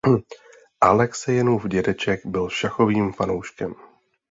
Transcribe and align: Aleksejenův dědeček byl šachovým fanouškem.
Aleksejenův 0.81 1.65
dědeček 1.67 2.25
byl 2.25 2.49
šachovým 2.49 3.13
fanouškem. 3.13 3.75